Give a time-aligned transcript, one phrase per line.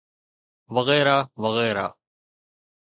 [0.73, 1.95] وغيره وغيره.